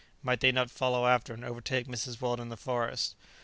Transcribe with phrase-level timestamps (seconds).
[0.23, 2.19] might they not follow after and overtake Mrs.
[2.19, 3.13] Weldon in the forest?